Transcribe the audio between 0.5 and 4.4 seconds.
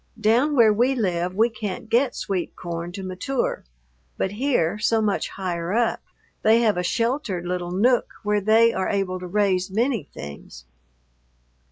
where we live we can't get sweet corn to mature, but